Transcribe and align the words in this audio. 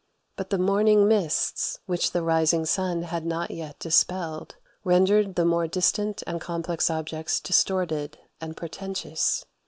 But 0.35 0.49
the 0.49 0.57
morning 0.57 1.07
mists, 1.07 1.77
which 1.85 2.09
the 2.11 2.23
rising 2.23 2.65
sun 2.65 3.03
had 3.03 3.23
not 3.23 3.51
yet 3.51 3.77
dispelled, 3.77 4.55
rendered 4.83 5.35
the 5.35 5.45
more 5.45 5.67
distant 5.67 6.23
and 6.25 6.41
complex 6.41 6.89
objects 6.89 7.39
distorted 7.39 8.17
and 8.41 8.57
portentous. 8.57 9.45